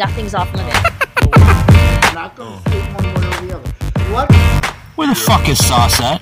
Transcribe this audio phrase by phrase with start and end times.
[0.00, 0.74] Nothing's off limits.
[2.14, 3.70] not going to sleep one way or the other.
[4.12, 4.34] What?
[4.96, 6.20] Where the fuck is Sos at?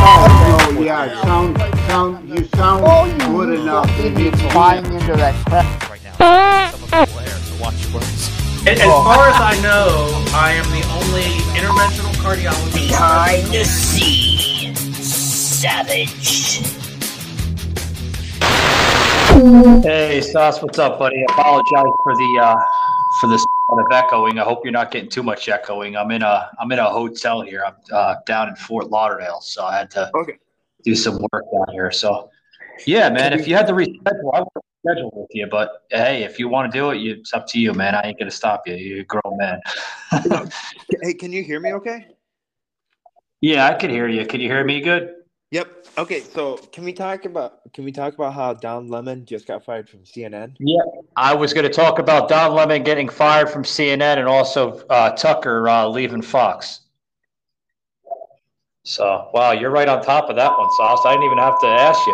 [0.00, 1.56] Oh, no, yeah, sound,
[1.88, 3.88] sound, you sound Oh, you good enough.
[3.96, 5.88] You need idiots to buying into that crap.
[5.88, 6.70] right now.
[6.70, 8.28] Some of them will air, so watch your words.
[8.68, 12.74] As far as I know, I am the only interventional cardiologist.
[12.74, 14.78] Behind the scenes,
[15.14, 16.77] savage.
[19.38, 21.16] Hey, Stas, what's up, buddy?
[21.16, 22.56] I apologize for the uh,
[23.20, 24.36] for this of echoing.
[24.40, 25.96] I hope you're not getting too much echoing.
[25.96, 27.62] I'm in a I'm in a hotel here.
[27.64, 30.38] I'm uh, down in Fort Lauderdale, so I had to Okay.
[30.82, 31.92] do some work down here.
[31.92, 32.30] So,
[32.84, 33.32] yeah, man.
[33.32, 34.48] If you had to reschedule, I would
[34.84, 35.46] schedule with you.
[35.46, 37.94] But hey, if you want to do it, you, it's up to you, man.
[37.94, 38.74] I ain't gonna stop you.
[38.74, 39.60] You're a grown man.
[41.02, 42.08] Hey, can you hear me okay?
[43.40, 44.26] yeah, I can hear you.
[44.26, 45.14] Can you hear me good?
[45.50, 45.86] Yep.
[45.96, 49.64] Okay, so can we talk about can we talk about how Don Lemon just got
[49.64, 50.54] fired from CNN?
[50.58, 50.76] Yeah,
[51.16, 55.10] I was going to talk about Don Lemon getting fired from CNN and also uh,
[55.16, 56.82] Tucker uh, leaving Fox.
[58.84, 61.00] So, wow, you're right on top of that one, Sos.
[61.04, 62.12] I didn't even have to ask you.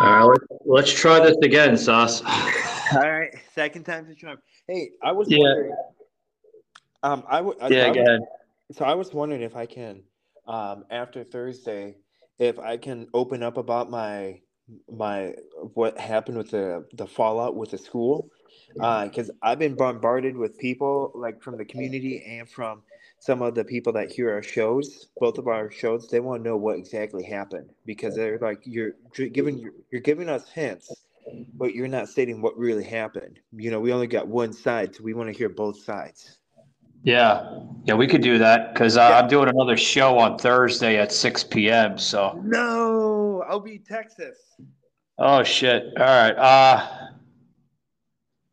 [0.00, 2.22] All right, let's, let's try this again, Sos.
[2.94, 4.38] All right, second time's a charm.
[4.68, 5.38] Hey, I was Yeah.
[5.38, 5.76] wondering.
[7.04, 7.56] Um, I would.
[7.70, 8.20] Yeah, I go was- ahead.
[8.72, 10.02] So I was wondering if I can,
[10.48, 11.96] um, after Thursday,
[12.38, 14.40] if I can open up about my
[14.90, 15.34] my
[15.74, 18.30] what happened with the the fallout with the school,
[18.70, 18.82] mm-hmm.
[18.82, 22.82] uh, because I've been bombarded with people like from the community and from
[23.20, 26.08] some of the people that hear our shows, both of our shows.
[26.08, 28.92] They want to know what exactly happened because they're like you're
[29.32, 30.92] giving you're giving us hints,
[31.54, 33.38] but you're not stating what really happened.
[33.52, 36.38] You know, we only got one side, so we want to hear both sides.
[37.04, 39.18] Yeah, yeah, we could do that because uh, Yeah.
[39.18, 41.98] I'm doing another show on Thursday at 6 p.m.
[41.98, 44.38] So, No, I'll be Texas.
[45.18, 45.84] oh shit.
[45.98, 46.32] All right.
[46.36, 46.88] Uh,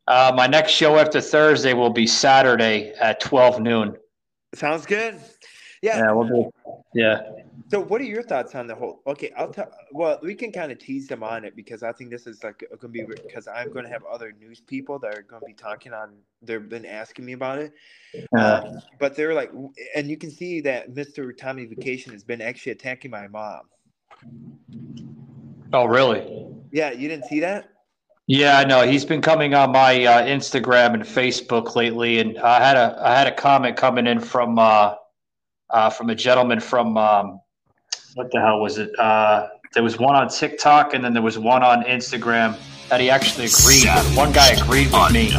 [0.06, 3.96] uh, my next show after Thursday will be Saturday at 12 noon.
[4.54, 5.18] Sounds good.
[5.82, 5.98] Yeah.
[5.98, 6.50] Yeah, we'll do.
[6.94, 7.22] Yeah.
[7.70, 9.02] So, what are your thoughts on the whole?
[9.06, 9.70] Okay, I'll tell.
[9.90, 12.60] Well, we can kind of tease them on it because I think this is like
[12.60, 15.46] going to be because I'm going to have other news people that are going to
[15.46, 16.14] be talking on.
[16.40, 17.72] They've been asking me about it,
[18.36, 19.50] Uh, um, but they're like,
[19.96, 21.36] and you can see that Mr.
[21.36, 23.62] Tommy Vacation has been actually attacking my mom.
[25.72, 26.46] oh, really?
[26.70, 27.70] Yeah, you didn't see that?
[28.26, 28.82] Yeah, I know.
[28.86, 33.16] He's been coming on my uh, Instagram and Facebook lately, and I had a I
[33.16, 34.94] had a comment coming in from uh,
[35.72, 37.40] uh, from a gentleman from um,
[38.14, 38.96] what the hell was it?
[38.98, 42.56] Uh, there was one on TikTok, and then there was one on Instagram
[42.88, 43.84] that he actually agreed.
[43.84, 44.16] with.
[44.16, 45.30] One guy agreed with me,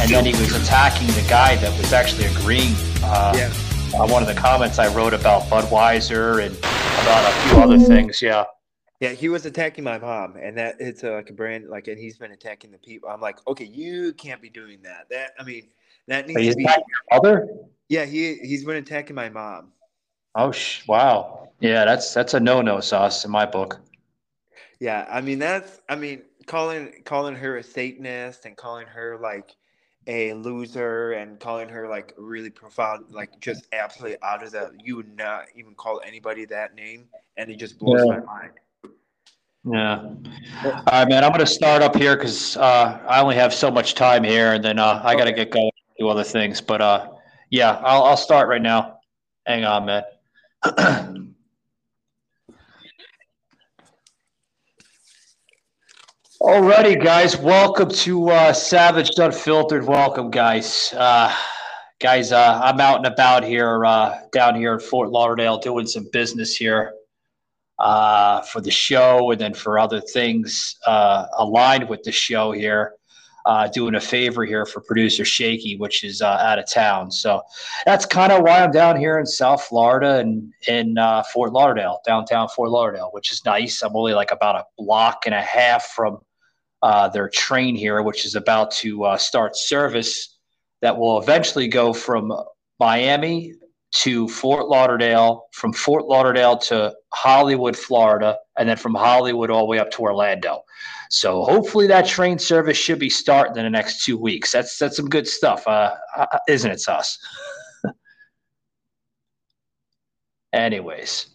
[0.00, 2.74] and then he was attacking the guy that was actually agreeing.
[3.02, 4.00] Uh, Yeah.
[4.00, 8.20] on one of the comments I wrote about Budweiser and about a few other things.
[8.22, 8.44] Yeah.
[9.00, 11.98] Yeah, he was attacking my mom, and that it's a, like a brand like, and
[11.98, 13.10] he's been attacking the people.
[13.10, 15.06] I'm like, okay, you can't be doing that.
[15.10, 15.68] That I mean,
[16.08, 16.64] that needs He's to be.
[16.64, 17.48] attacking your mother?
[17.88, 19.72] Yeah, he he's been attacking my mom.
[20.34, 21.48] Oh, sh- wow.
[21.60, 23.80] Yeah, that's that's a no-no Sos in my book.
[24.80, 29.54] Yeah, I mean that's I mean calling calling her a Satanist and calling her like
[30.06, 34.96] a loser and calling her like really profound like just absolutely out of the you
[34.96, 37.06] would not even call anybody that name
[37.36, 38.18] and it just blows Yeah.
[38.18, 38.52] my mind.
[39.66, 40.02] Yeah.
[40.64, 41.24] All right, man.
[41.24, 44.52] I'm going to start up here because uh, I only have so much time here,
[44.52, 46.60] and then uh, I got to get going do other things.
[46.60, 47.08] But uh,
[47.50, 48.98] yeah, I'll, I'll start right now.
[49.46, 50.02] Hang on, man.
[56.40, 57.36] Alrighty, guys.
[57.38, 59.86] Welcome to uh, Savage Unfiltered.
[59.86, 60.92] Welcome, guys.
[60.94, 61.34] Uh,
[62.00, 66.06] guys, uh, I'm out and about here, uh, down here in Fort Lauderdale, doing some
[66.12, 66.92] business here
[67.78, 72.92] uh, for the show and then for other things uh, aligned with the show here.
[73.46, 77.10] Uh, doing a favor here for producer Shakey, which is uh, out of town.
[77.10, 77.42] So
[77.84, 82.00] that's kind of why I'm down here in South Florida and in uh, Fort Lauderdale,
[82.06, 83.82] downtown Fort Lauderdale, which is nice.
[83.82, 86.20] I'm only like about a block and a half from
[86.82, 90.38] uh, their train here, which is about to uh, start service
[90.80, 92.32] that will eventually go from
[92.80, 93.54] Miami
[93.94, 99.66] to Fort Lauderdale, from Fort Lauderdale to Hollywood, Florida, and then from Hollywood all the
[99.66, 100.62] way up to Orlando.
[101.10, 104.50] So hopefully that train service should be starting in the next two weeks.
[104.50, 107.18] That's that's some good stuff, uh, uh, isn't it, Sos?
[110.52, 111.26] Anyways,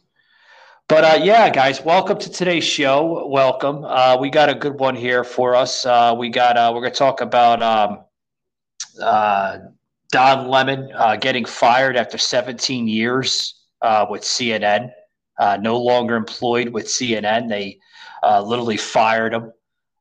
[0.90, 3.26] but uh, yeah, guys, welcome to today's show.
[3.30, 3.86] Welcome.
[3.86, 5.86] Uh, we got a good one here for us.
[5.86, 8.04] Uh, we got uh, we're gonna talk about um,
[9.02, 9.60] uh,
[10.12, 14.92] Don Lemon uh, getting fired after 17 years uh, with CNN.
[15.40, 17.48] Uh, no longer employed with CNN.
[17.48, 17.80] They
[18.24, 19.54] uh, literally fired him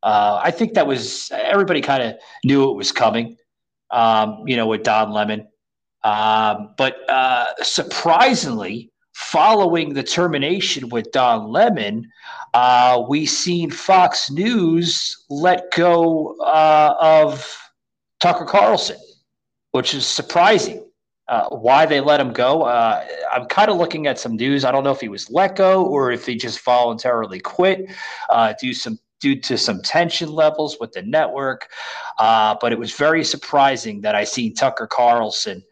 [0.02, 2.14] Uh, I think that was everybody kind of
[2.44, 3.36] knew it was coming.
[3.90, 5.48] Um, you know, with Don Lemon,
[6.04, 12.10] um, but uh, surprisingly, following the termination with Don Lemon,
[13.08, 16.36] we seen Fox News let go
[17.00, 17.56] of
[18.20, 18.98] Tucker Carlson,
[19.78, 20.84] which is surprising.
[21.28, 22.62] Uh, why they let him go?
[22.62, 24.64] Uh, I'm kind of looking at some news.
[24.64, 27.88] I don't know if he was let go or if he just voluntarily quit
[28.28, 31.68] uh, due some due to some tension levels with the network.
[32.18, 35.62] Uh, but it was very surprising that I seen Tucker Carlson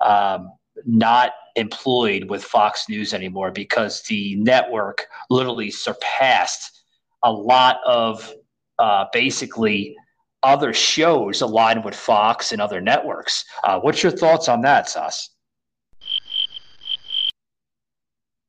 [0.00, 0.50] um,
[0.84, 6.82] not employed with Fox News anymore because the network literally surpassed
[7.22, 8.34] a lot of
[8.80, 9.96] uh, basically
[10.44, 13.44] other shows aligned with Fox and other networks.
[13.64, 15.30] Uh, what's your thoughts on that, Sos?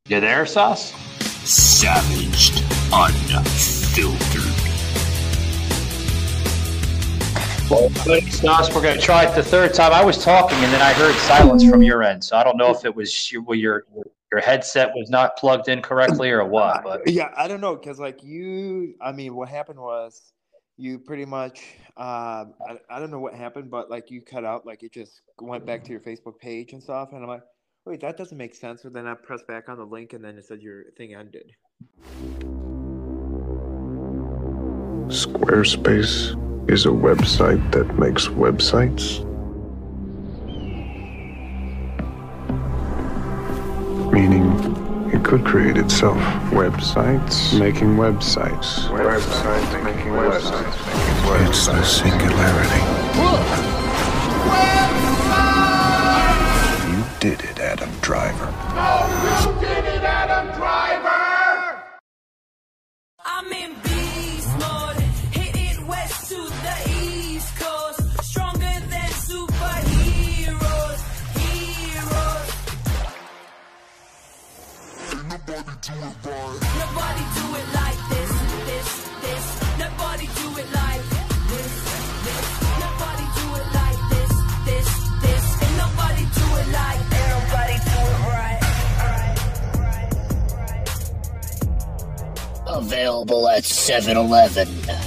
[0.07, 0.92] You there, Sos?
[1.50, 2.63] Savaged,
[2.94, 4.51] unfiltered.
[7.71, 7.89] Well,
[8.30, 9.92] Sos, we're going to try it the third time.
[9.92, 12.69] I was talking and then I heard silence from your end, so I don't know
[12.69, 13.86] if it was your your,
[14.31, 16.83] your headset was not plugged in correctly or what.
[16.83, 20.33] But Yeah, I don't know because like you, I mean, what happened was
[20.77, 21.62] you pretty much,
[21.98, 25.22] uh, I, I don't know what happened, but like you cut out, like it just
[25.39, 27.44] went back to your Facebook page and stuff, and I'm like,
[27.86, 28.81] wait, that doesn't make sense.
[28.81, 31.51] So then I pressed back on the link, and then it said your thing ended.
[35.07, 36.36] Squarespace
[36.69, 39.24] is a website that makes websites.
[44.12, 44.75] Meaning,
[45.25, 46.18] could create itself.
[46.51, 48.88] Websites making websites.
[48.89, 51.50] Websites making websites.
[51.50, 52.81] It's the singularity.
[56.92, 58.65] You did it, Adam Driver.
[75.88, 78.32] Nobody do it like this,
[78.66, 78.90] this,
[79.22, 79.46] this.
[79.78, 81.02] Nobody do it like
[81.48, 81.74] this,
[82.26, 82.44] this.
[82.82, 84.34] Nobody do it like this,
[84.66, 84.90] this,
[85.22, 85.46] this.
[85.62, 88.62] And nobody do it like ain't nobody do it right.
[92.66, 95.05] Available at 7 Eleven.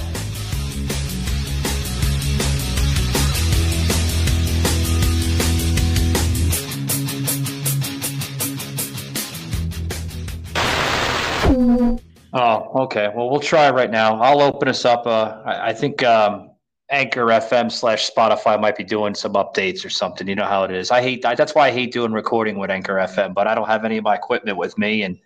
[12.71, 13.11] Oh, okay.
[13.15, 14.21] Well, we'll try right now.
[14.21, 15.05] I'll open us up.
[15.07, 16.51] Uh, I, I think um,
[16.91, 20.27] Anchor FM slash Spotify might be doing some updates or something.
[20.27, 20.91] You know how it is.
[20.91, 23.67] I hate I, that's why I hate doing recording with Anchor FM, but I don't
[23.67, 25.17] have any of my equipment with me, and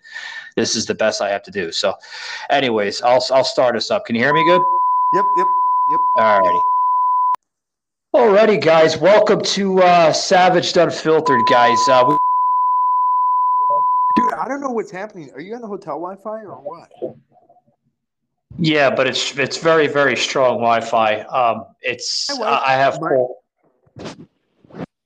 [0.55, 1.71] this is the best I have to do.
[1.71, 1.93] So,
[2.49, 4.05] anyways, I'll I'll start us up.
[4.05, 4.61] Can you hear me good?
[5.13, 5.47] Yep, yep,
[5.89, 5.99] yep.
[6.17, 6.61] Alrighty.
[8.15, 8.97] Alrighty, guys.
[8.97, 11.77] Welcome to uh, Savage Unfiltered, guys.
[11.89, 12.17] Uh, we-
[14.15, 15.31] Dude, I don't know what's happening.
[15.33, 16.89] Are you on the hotel Wi-Fi or what?
[18.57, 21.21] Yeah, but it's it's very very strong Wi-Fi.
[21.21, 23.43] Um, it's My Wi- I I have my- full,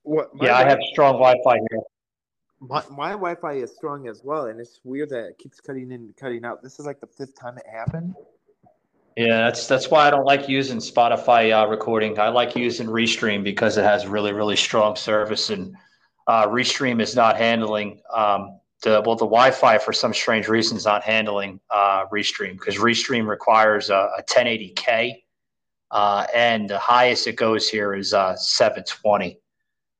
[0.04, 0.36] What?
[0.36, 1.82] my yeah I have strong Wi-Fi here.
[2.60, 6.02] My, my Wi-Fi is strong as well, and it's weird that it keeps cutting in
[6.02, 6.64] and cutting out.
[6.64, 8.16] This is like the fifth time it happened.
[9.16, 12.20] Yeah, that's that's why I don't like using Spotify uh, recording.
[12.20, 15.76] I like using Restream because it has really really strong service, and
[16.28, 20.86] uh, Restream is not handling um, the well the Wi-Fi for some strange reason is
[20.86, 25.14] not handling uh, Restream because Restream requires a, a 1080k,
[25.92, 29.40] uh, and the highest it goes here is uh, 720,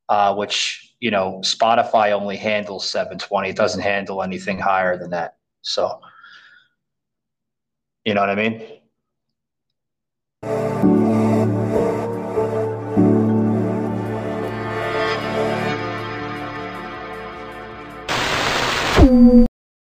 [0.10, 3.50] uh, which you know Spotify only handles 720.
[3.50, 5.38] It doesn't handle anything higher than that.
[5.62, 6.00] So,
[8.06, 8.62] you know what I mean?